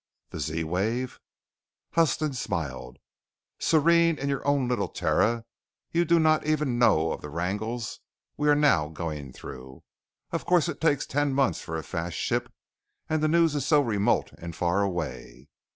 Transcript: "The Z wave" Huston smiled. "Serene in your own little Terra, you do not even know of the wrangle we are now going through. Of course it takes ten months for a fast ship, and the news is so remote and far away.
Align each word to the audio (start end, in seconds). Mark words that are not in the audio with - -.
"The 0.31 0.39
Z 0.39 0.63
wave" 0.63 1.19
Huston 1.93 2.33
smiled. 2.33 2.97
"Serene 3.59 4.17
in 4.17 4.29
your 4.29 4.43
own 4.47 4.67
little 4.67 4.87
Terra, 4.87 5.45
you 5.91 6.05
do 6.05 6.17
not 6.19 6.43
even 6.43 6.79
know 6.79 7.11
of 7.11 7.21
the 7.21 7.29
wrangle 7.29 7.79
we 8.35 8.49
are 8.49 8.55
now 8.55 8.87
going 8.87 9.31
through. 9.31 9.83
Of 10.31 10.43
course 10.43 10.67
it 10.67 10.81
takes 10.81 11.05
ten 11.05 11.33
months 11.35 11.61
for 11.61 11.77
a 11.77 11.83
fast 11.83 12.17
ship, 12.17 12.51
and 13.09 13.21
the 13.21 13.27
news 13.27 13.53
is 13.53 13.63
so 13.67 13.79
remote 13.79 14.31
and 14.39 14.55
far 14.55 14.81
away. 14.81 15.49